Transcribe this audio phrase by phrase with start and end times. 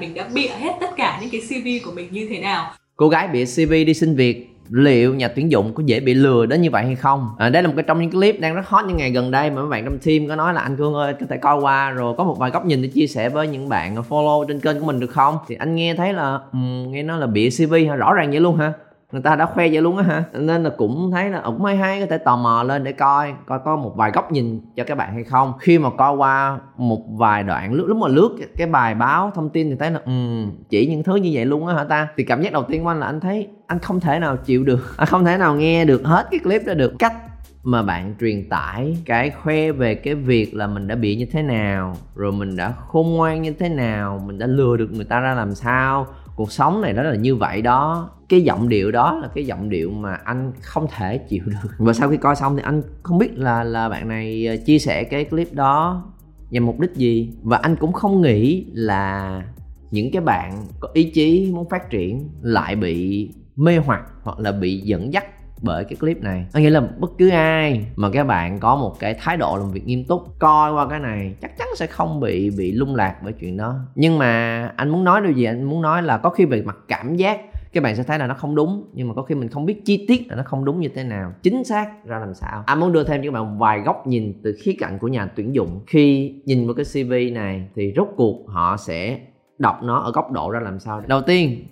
[0.00, 2.70] mình đã bịa hết tất cả những cái CV của mình như thế nào?
[2.96, 6.46] Cô gái bịa CV đi xin việc liệu nhà tuyển dụng có dễ bị lừa
[6.46, 7.28] đến như vậy hay không?
[7.38, 9.50] À, đây là một cái trong những clip đang rất hot những ngày gần đây
[9.50, 11.90] mà mấy bạn trong team có nói là anh cương ơi có thể coi qua
[11.90, 14.80] rồi có một vài góc nhìn để chia sẻ với những bạn follow trên kênh
[14.80, 15.38] của mình được không?
[15.48, 17.96] Thì anh nghe thấy là um, nghe nói là bịa cv hả?
[17.96, 18.72] Rõ ràng vậy luôn hả?
[19.12, 20.24] Người ta đã khoe vậy luôn á hả?
[20.32, 23.34] Nên là cũng thấy là cũng hay hay có thể tò mò lên để coi
[23.46, 25.52] coi có một vài góc nhìn cho các bạn hay không.
[25.60, 29.50] Khi mà coi qua một vài đoạn lúc lúc mà lướt cái, bài báo thông
[29.50, 32.08] tin thì thấy là um, chỉ những thứ như vậy luôn á hả ta?
[32.16, 34.64] Thì cảm giác đầu tiên của anh là anh thấy anh không thể nào chịu
[34.64, 36.92] được anh không thể nào nghe được hết cái clip đó được.
[36.98, 37.14] Cách
[37.62, 41.42] mà bạn truyền tải cái khoe về cái việc là mình đã bị như thế
[41.42, 45.20] nào rồi mình đã khôn ngoan như thế nào mình đã lừa được người ta
[45.20, 48.10] ra làm sao cuộc sống này đó là như vậy đó.
[48.28, 51.70] Cái giọng điệu đó là cái giọng điệu mà anh không thể chịu được.
[51.78, 54.78] Và sau khi coi xong thì anh không biết là là bạn này ờ, chia
[54.78, 56.04] sẻ cái clip đó
[56.50, 57.32] nhằm mục đích gì.
[57.42, 59.42] Và anh cũng không nghĩ là
[59.90, 64.52] những cái bạn có ý chí muốn phát triển lại bị mê hoặc hoặc là
[64.52, 65.24] bị dẫn dắt
[65.62, 66.46] bởi cái clip này.
[66.52, 69.70] Có nghĩa là bất cứ ai mà các bạn có một cái thái độ làm
[69.70, 73.16] việc nghiêm túc, coi qua cái này chắc chắn sẽ không bị bị lung lạc
[73.24, 73.74] bởi chuyện đó.
[73.94, 76.76] Nhưng mà anh muốn nói điều gì, anh muốn nói là có khi về mặt
[76.88, 77.40] cảm giác,
[77.72, 79.84] các bạn sẽ thấy là nó không đúng, nhưng mà có khi mình không biết
[79.84, 81.32] chi tiết là nó không đúng như thế nào.
[81.42, 82.62] Chính xác, ra làm sao?
[82.66, 85.26] Anh muốn đưa thêm cho các bạn vài góc nhìn từ khía cạnh của nhà
[85.36, 85.80] tuyển dụng.
[85.86, 89.18] Khi nhìn vào cái cv này thì rốt cuộc họ sẽ
[89.58, 91.66] đọc nó ở góc độ ra làm sao đầu tiên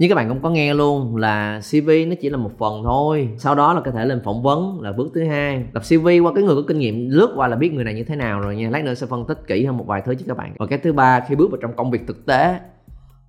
[0.00, 3.28] như các bạn cũng có nghe luôn là CV nó chỉ là một phần thôi.
[3.38, 5.64] Sau đó là có thể lên phỏng vấn là bước thứ hai.
[5.72, 8.04] Đọc CV qua cái người có kinh nghiệm lướt qua là biết người này như
[8.04, 8.70] thế nào rồi nha.
[8.70, 10.52] Lát nữa sẽ phân tích kỹ hơn một vài thứ cho các bạn.
[10.58, 12.60] Và cái thứ ba, khi bước vào trong công việc thực tế,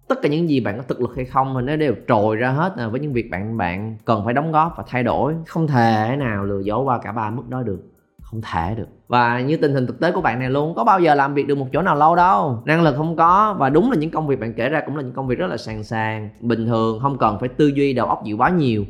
[0.07, 2.51] tất cả những gì bạn có thực lực hay không thì nó đều trồi ra
[2.51, 5.33] hết à, với những việc bạn bạn cần phải đóng góp và thay đổi.
[5.47, 7.90] Không thể nào lừa dối qua cả ba mức đó được
[8.31, 8.87] không thể được.
[9.07, 11.47] Và như tình hình thực tế của bạn này luôn, có bao giờ làm việc
[11.47, 12.61] được một chỗ nào lâu đâu.
[12.65, 15.03] Năng lực không có, và đúng là những công việc bạn kể ra cũng là
[15.03, 18.07] những công việc rất là sàng sàng, bình thường, không cần phải tư duy đầu
[18.07, 18.85] óc gì quá nhiều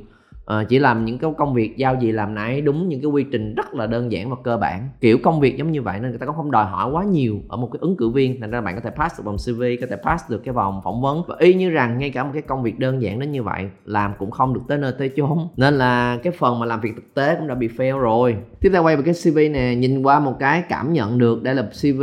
[0.52, 3.26] à, chỉ làm những cái công việc giao gì làm nãy đúng những cái quy
[3.32, 4.90] trình rất là đơn giản và cơ bản.
[5.02, 7.40] Kiểu công việc giống như vậy nên người ta cũng không đòi hỏi quá nhiều
[7.50, 9.64] ở một cái ứng cử viên thành ra bạn có thể pass được vòng cv
[9.82, 11.24] có thể pass được cái vòng phỏng vấn.
[11.28, 13.70] Và y như rằng ngay cả một cái công việc đơn giản đến như vậy
[13.86, 15.48] làm cũng không được tới nơi tới chốn.
[15.58, 18.36] Nên là cái phần mà làm việc thực tế cũng đã bị fail rồi.
[18.60, 21.56] Tiếp theo quay về cái cv nè nhìn qua một cái cảm nhận được đây
[21.56, 22.02] là cv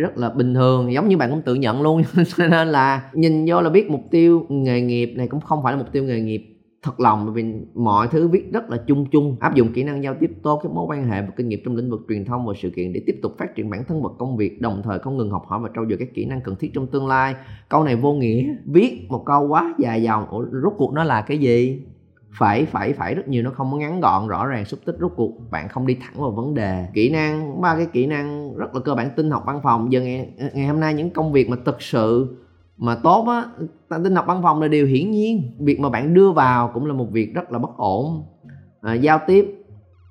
[0.00, 2.02] rất là bình thường giống như bạn cũng tự nhận luôn.
[2.38, 5.78] Nên là nhìn vô là biết mục tiêu nghề nghiệp này cũng không phải là
[5.78, 7.44] mục tiêu nghề nghiệp thật lòng vì
[7.74, 10.72] mọi thứ viết rất là chung chung áp dụng kỹ năng giao tiếp tốt các
[10.72, 13.02] mối quan hệ và kinh nghiệm trong lĩnh vực truyền thông và sự kiện để
[13.06, 15.60] tiếp tục phát triển bản thân và công việc đồng thời không ngừng học hỏi
[15.62, 17.34] và trau dồi các kỹ năng cần thiết trong tương lai.
[17.68, 18.54] Câu này vô nghĩa.
[18.66, 21.82] Viết một câu quá dài dòng Ủa, rốt cuộc nó là cái gì?
[22.38, 25.12] Phải phải phải rất nhiều nó không có ngắn gọn rõ ràng xúc tích rốt
[25.16, 26.86] cuộc bạn không đi thẳng vào vấn đề.
[26.94, 29.92] Kỹ năng ba cái kỹ năng rất là cơ bản tin học văn phòng.
[29.92, 32.36] Giờ ngày, ngày hôm nay những công việc mà thực sự
[32.78, 33.44] mà tốt á
[34.04, 35.42] tin học văn phòng là điều hiển nhiên.
[35.58, 38.22] Việc mà bạn đưa vào cũng là một việc rất là bất ổn.
[38.80, 39.54] À, giao tiếp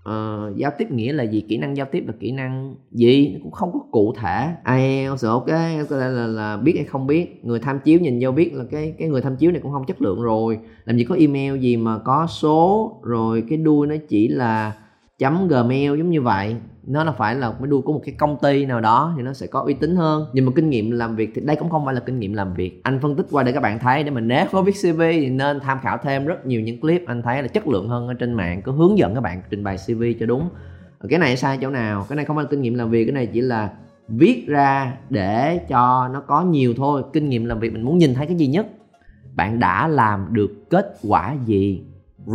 [0.04, 1.46] à, giao tiếp nghĩa là gì?
[1.50, 3.40] Kỹ năng giao tiếp là kỹ năng gì?
[3.44, 4.50] Cũng không có cụ thể.
[4.66, 5.48] IELTS ok
[5.90, 7.46] có là, là biết hay không biết.
[7.46, 9.86] Người tham chiếu nhìn vô biết là cái cái người tham chiếu này cũng không
[9.86, 10.60] chất lượng rồi.
[10.86, 14.74] Làm gì có email gì mà có số rồi cái đuôi nó chỉ là
[15.18, 16.56] chấm gmail giống như vậy.
[16.84, 19.34] Nó là phải là mới đuôi của một cái công ty nào đó thì nó
[19.34, 20.26] sẽ có uy tín hơn.
[20.34, 22.54] Nhưng mà kinh nghiệm làm việc thì đây cũng không phải là kinh nghiệm làm
[22.54, 22.82] việc.
[22.84, 24.04] Anh phân tích qua để các bạn thấy.
[24.04, 27.04] Để mình nếu có viết cv thì nên tham khảo thêm rất nhiều những clip
[27.08, 28.62] anh thấy là chất lượng hơn ở trên mạng.
[28.62, 30.50] Có hướng dẫn các bạn trình bày cv cho đúng.
[31.00, 32.06] Ờ, cái này sai chỗ nào?
[32.10, 33.06] Cái này không phải là kinh nghiệm làm việc.
[33.06, 33.70] Cái này chỉ là
[34.08, 37.04] viết ra để cho nó có nhiều thôi.
[37.14, 38.68] Kinh nghiệm làm việc mình muốn nhìn thấy cái gì nhất?
[39.36, 41.84] Bạn đã làm được kết quả gì?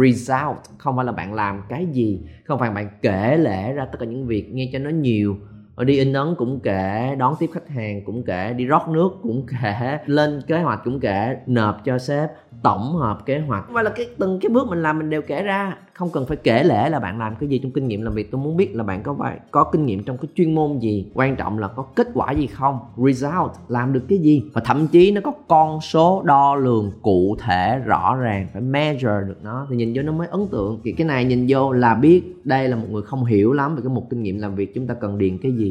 [0.01, 0.59] Result.
[0.79, 4.07] Không phải là bạn làm cái gì, không phải bạn kể lể ra tất cả
[4.07, 5.37] những việc, nghe cho nó nhiều.
[5.75, 9.11] Ờ, đi in ấn cũng kể, đón tiếp khách hàng cũng kể, đi rót nước
[9.23, 12.31] cũng kể, lên kế hoạch cũng kể, nộp cho sếp,
[12.63, 13.65] tổng hợp kế hoạch.
[13.71, 15.77] Và là cái, từng cái bước mình làm mình đều kể ra.
[15.95, 18.31] Không cần phải kể lể là bạn làm cái gì trong kinh nghiệm làm việc.
[18.31, 21.11] Tôi muốn biết là bạn có phải có kinh nghiệm trong cái chuyên môn gì?
[21.15, 22.79] Quan trọng là có kết quả gì không?
[23.07, 24.43] Result, làm được cái gì?
[24.53, 29.21] Và thậm chí nó có con số đo lường cụ thể rõ ràng, phải measure
[29.29, 29.67] được nó.
[29.71, 30.81] Thì nhìn vô nó mới ấn tượng.
[30.85, 33.83] Thì cái này nhìn vô là biết đây là một người không hiểu lắm về
[33.85, 34.75] cái một kinh nghiệm làm việc.
[34.75, 35.62] Chúng ta cần điền cái gì?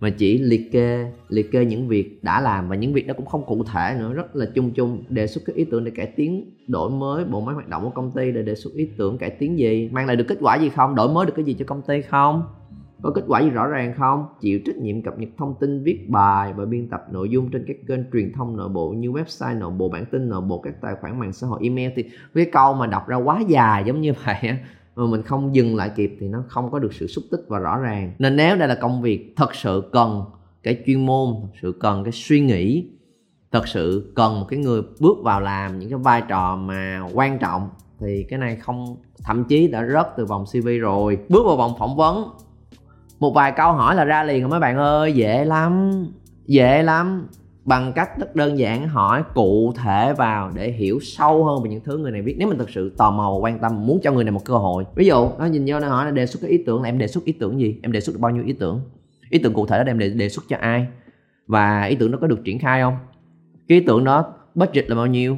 [0.00, 3.26] Mà chỉ liệt kê liệt kê những việc đã làm và những việc đó cũng
[3.26, 4.12] không cụ thể nữa.
[4.12, 7.40] Rất là chung chung, đề xuất cái ý tưởng để cải tiến, đổi mới bộ
[7.40, 9.90] máy hoạt động của công ty để đề xuất ý tưởng cải tiến gì?
[9.92, 10.94] Mang lại được kết quả gì không?
[10.94, 12.42] Đổi mới được cái gì cho công ty không?
[13.02, 14.26] Có kết quả gì rõ ràng không?
[14.40, 17.64] Chịu trách nhiệm cập nhật thông tin, viết bài và biên tập nội dung trên
[17.68, 20.74] các kênh truyền thông nội bộ như website nội bộ, bản tin nội bộ, các
[20.80, 21.90] tài khoản mạng xã hội, email.
[21.96, 22.04] Thì
[22.34, 24.36] cái câu mà đọc ra quá dài giống như vậy
[24.98, 27.58] mà mình không dừng lại kịp thì nó không có được sự xúc tích và
[27.58, 28.12] rõ ràng.
[28.18, 30.24] Nên nếu đây là công việc thật sự cần
[30.62, 32.86] cái chuyên môn, thật sự cần cái suy nghĩ,
[33.52, 37.38] thật sự cần một cái người bước vào làm những cái vai trò mà quan
[37.38, 37.68] trọng,
[38.00, 41.18] thì cái này không, thậm chí đã rớt từ vòng cv rồi.
[41.28, 42.30] Bước vào vòng phỏng vấn,
[43.18, 45.92] một vài câu hỏi là ra liền rồi mấy bạn ơi, dễ lắm
[46.46, 47.28] dễ lắm
[47.68, 51.80] bằng cách rất đơn giản hỏi cụ thể vào để hiểu sâu hơn về những
[51.84, 52.34] thứ người này biết.
[52.38, 54.54] Nếu mình thực sự tò mò và quan tâm muốn cho người này một cơ
[54.54, 54.84] hội.
[54.94, 56.98] Ví dụ nó nhìn vô nó hỏi là đề xuất cái ý tưởng là em
[56.98, 57.78] đề xuất ý tưởng gì?
[57.82, 58.80] Em đề xuất được bao nhiêu ý tưởng?
[59.30, 60.86] Ý tưởng cụ thể đó em đề, đề xuất cho ai?
[61.46, 62.96] Và ý tưởng đó có được triển khai không?
[63.68, 65.36] Cái ý tưởng đó budget là bao nhiêu?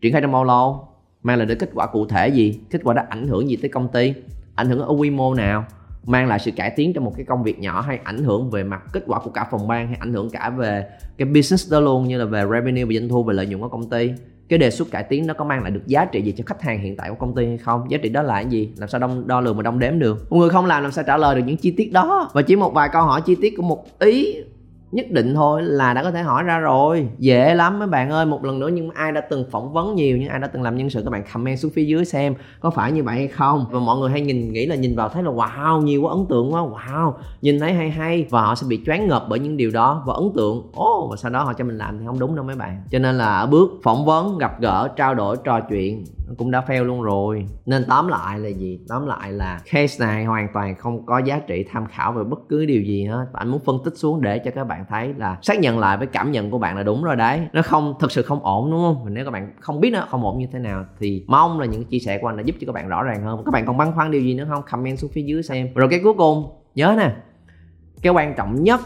[0.00, 0.88] Triển khai trong bao lâu?
[1.22, 2.60] Mang lại được kết quả cụ thể gì?
[2.70, 4.14] Kết quả đó ảnh hưởng gì tới công ty?
[4.54, 5.64] Ảnh hưởng ở quy mô nào?
[6.10, 8.64] Mang lại sự cải tiến trong một cái công việc nhỏ hay ảnh hưởng về
[8.64, 10.86] mặt kết quả của cả phòng ban hay ảnh hưởng cả về
[11.16, 13.68] cái business đó luôn như là về revenue về doanh thu về lợi nhuận của
[13.68, 14.12] công ty.
[14.48, 16.62] Cái đề xuất cải tiến nó có mang lại được giá trị gì cho khách
[16.62, 17.90] hàng hiện tại của công ty hay không?
[17.90, 18.72] Giá trị đó là cái gì?
[18.76, 20.30] Làm sao đo, đo lường mà đong đếm được?
[20.30, 22.30] Một người không làm làm sao trả lời được những chi tiết đó?
[22.32, 24.36] Và chỉ một vài câu hỏi chi tiết của một ý
[24.92, 27.08] nhất định thôi là đã có thể hỏi ra rồi.
[27.18, 30.16] Dễ lắm mấy bạn ơi một lần nữa nhưng ai đã từng phỏng vấn nhiều
[30.16, 32.70] nhưng ai đã từng làm nhân sự các bạn comment xuống phía dưới xem có
[32.70, 33.66] phải như vậy hay không.
[33.70, 36.26] Và mọi người hay nhìn nghĩ là nhìn vào thấy là wow nhiều quá ấn
[36.28, 37.12] tượng quá wow.
[37.42, 40.14] Nhìn thấy hay hay và họ sẽ bị choáng ngợp bởi những điều đó và
[40.14, 40.70] ấn tượng.
[40.72, 42.82] Ố oh, và sau đó họ cho mình làm thì không đúng đâu mấy bạn.
[42.90, 46.04] Cho nên là ở bước phỏng vấn gặp gỡ trao đổi trò chuyện
[46.38, 47.46] cũng đã fail luôn rồi.
[47.66, 48.80] Nên tóm lại là gì?
[48.88, 52.38] Tóm lại là case này hoàn toàn không có giá trị tham khảo về bất
[52.48, 53.26] cứ điều gì hết.
[53.32, 55.96] Và anh muốn phân tích xuống để cho các bạn thấy là xác nhận lại
[55.96, 57.40] với cảm nhận của bạn là đúng rồi đấy.
[57.52, 59.14] Nó không thực sự không ổn đúng không?
[59.14, 61.84] Nếu các bạn không biết nó không ổn như thế nào thì mong là những
[61.84, 63.42] chia sẻ của anh đã giúp cho các bạn rõ ràng hơn.
[63.44, 64.62] Các bạn còn băn khoăn điều gì nữa không?
[64.70, 65.68] Comment xuống phía dưới xem.
[65.74, 67.12] Rồi cái cuối cùng, nhớ nè.
[68.02, 68.80] Cái quan trọng nhất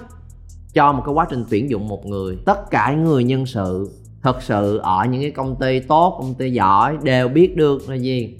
[0.75, 3.91] cho một cái quá trình tuyển dụng một người, tất cả người nhân sự
[4.24, 7.94] thật sự ở những cái công ty tốt, công ty giỏi đều biết được là
[7.94, 8.36] gì.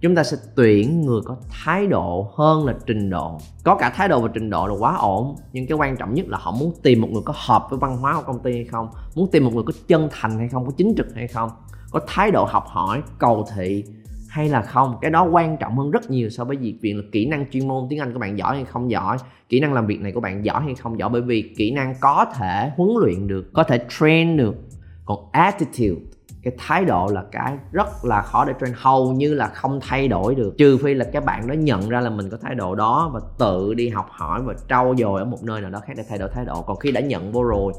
[0.00, 3.38] Chúng ta sẽ tuyển người có thái độ hơn là trình độ.
[3.64, 6.28] Có cả thái độ và trình độ là quá ổn, nhưng cái quan trọng nhất
[6.28, 8.64] là họ muốn tìm một người có hợp với văn hóa của công ty hay
[8.64, 11.50] không, muốn tìm một người có chân thành hay không, có chính trực hay không,
[11.90, 13.84] có thái độ học hỏi, cầu thị
[14.28, 14.94] hay là không.
[15.00, 17.68] Cái đó quan trọng hơn rất nhiều so với việc việc là kỹ năng chuyên
[17.68, 19.16] môn, tiếng anh của bạn giỏi hay không giỏi,
[19.48, 21.08] kỹ năng làm việc này của bạn giỏi hay không giỏi.
[21.08, 24.56] Bởi vì kỹ năng có thể huấn luyện được, có thể train được
[25.10, 26.00] còn attitude,
[26.42, 28.74] cái thái độ là cái rất là khó để train.
[28.76, 30.54] Hầu như là không thay đổi được.
[30.58, 33.20] Trừ phi là các bạn đó nhận ra là mình có thái độ đó và
[33.38, 36.18] tự đi học hỏi và trau dồi ở một nơi nào đó khác để thay
[36.18, 36.62] đổi thái độ.
[36.62, 37.72] Còn khi đã nhận vô rồi,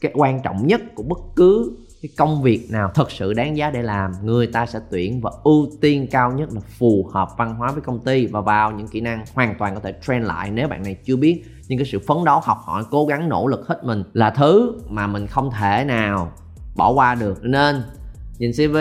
[0.00, 3.70] cái quan trọng nhất của bất cứ cái công việc nào thật sự đáng giá
[3.70, 7.54] để làm, người ta sẽ tuyển và ưu tiên cao nhất là phù hợp văn
[7.54, 10.50] hóa với công ty và vào những kỹ năng hoàn toàn có thể train lại
[10.50, 11.44] nếu bạn này chưa biết.
[11.68, 14.72] Nhưng cái sự phấn đấu, học hỏi, cố gắng, nỗ lực hết mình là thứ
[14.88, 16.32] mà mình không thể nào
[16.76, 17.44] bỏ qua được.
[17.44, 17.82] Nên,
[18.38, 18.76] nhìn cv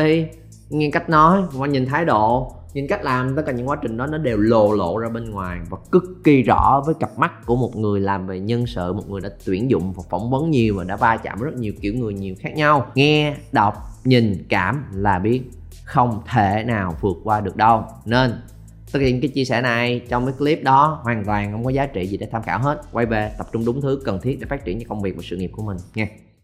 [0.70, 3.98] nghe cách nói và nhìn thái độ, nhìn cách làm, tất cả những quá trình
[3.98, 7.46] đó nó đều lộ lộ ra bên ngoài và cực kỳ rõ với cặp mắt
[7.46, 10.52] của một người làm về nhân sự, một người đã tuyển dụng và phỏng vấn
[10.52, 12.92] nhiều và đã va chạm rất nhiều kiểu người nhiều khác nhau.
[12.96, 15.42] Nghe, đọc, nhìn, cảm là biết
[15.86, 17.84] không thể nào vượt qua được đâu.
[18.06, 18.34] Nên,
[18.94, 21.86] thực hiện cái chia sẻ này trong cái clip đó hoàn toàn không có giá
[21.86, 22.82] trị gì để tham khảo hết.
[22.92, 25.22] Quay về, tập trung đúng thứ cần thiết để phát triển cho công việc và
[25.26, 25.78] sự nghiệp của mình.
[25.96, 26.08] Nha